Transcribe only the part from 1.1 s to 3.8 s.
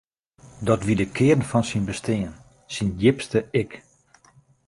kearn fan syn bestean, syn djipste ik.